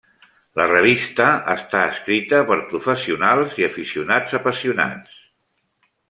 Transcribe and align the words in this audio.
La 0.59 0.65
revista 0.69 1.25
està 1.55 1.81
escrita 1.89 2.39
per 2.51 2.57
professionals 2.71 3.57
i 3.63 3.67
aficionats 3.67 4.37
apassionats. 4.39 5.19